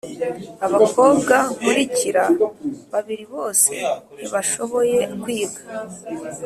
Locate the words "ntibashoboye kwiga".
4.15-5.61